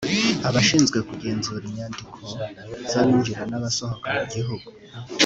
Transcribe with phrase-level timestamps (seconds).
[0.47, 2.17] Abashinzwe kugenzura inyandiko
[2.89, 4.67] z’abinjira n’abasohoka mu gihugu